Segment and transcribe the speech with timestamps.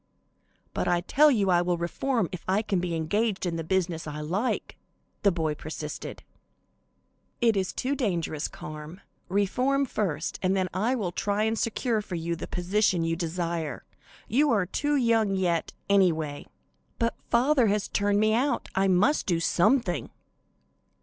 [0.73, 4.07] "But I tell you I will reform if I can be engaged in the business
[4.07, 4.75] I like,"
[5.21, 6.23] the boy persisted.
[7.39, 9.01] "It is too dangerous, Carm.
[9.29, 13.83] Reform first, and then I will try and secure for you the position you desire.
[14.27, 16.47] You are too young yet, anyway."
[16.97, 20.09] "But father has turned me out, I must do something."